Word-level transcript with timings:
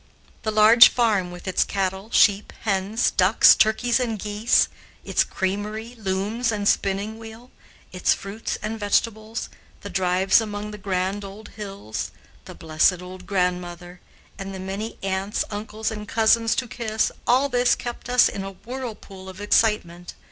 The 0.41 0.49
large 0.49 0.87
farm 0.89 1.29
with 1.29 1.47
its 1.47 1.63
cattle, 1.63 2.09
sheep, 2.09 2.51
hens, 2.61 3.11
ducks, 3.11 3.53
turkeys, 3.55 3.99
and 3.99 4.17
geese; 4.17 4.67
its 5.05 5.23
creamery, 5.23 5.93
looms, 5.95 6.51
and 6.51 6.67
spinning 6.67 7.19
wheel; 7.19 7.51
its 7.91 8.11
fruits 8.11 8.55
and 8.63 8.79
vegetables; 8.79 9.47
the 9.81 9.91
drives 9.91 10.41
among 10.41 10.71
the 10.71 10.79
grand 10.79 11.23
old 11.23 11.49
hills; 11.49 12.09
the 12.45 12.55
blessed 12.55 12.99
old 13.03 13.27
grandmother, 13.27 14.01
and 14.39 14.55
the 14.55 14.59
many 14.59 14.97
aunts, 15.03 15.43
uncles, 15.51 15.91
and 15.91 16.07
cousins 16.07 16.55
to 16.55 16.67
kiss, 16.67 17.11
all 17.27 17.47
this 17.47 17.75
kept 17.75 18.09
us 18.09 18.23
still 18.23 18.35
in 18.37 18.43
a 18.43 18.51
whirlpool 18.65 19.29
of 19.29 19.39
excitement. 19.39 20.15